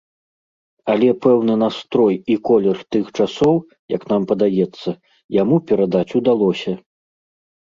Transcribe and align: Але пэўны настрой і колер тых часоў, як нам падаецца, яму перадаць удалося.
Але 0.91 1.09
пэўны 1.25 1.53
настрой 1.63 2.15
і 2.35 2.37
колер 2.49 2.77
тых 2.95 3.05
часоў, 3.17 3.55
як 3.97 4.03
нам 4.13 4.21
падаецца, 4.33 4.89
яму 5.41 5.55
перадаць 5.69 6.07
удалося. 6.23 6.73